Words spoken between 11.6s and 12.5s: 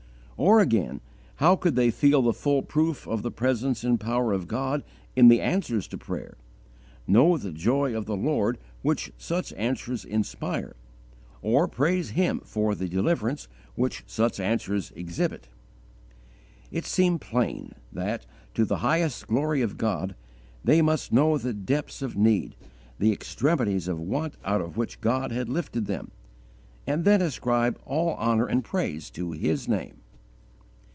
praise Him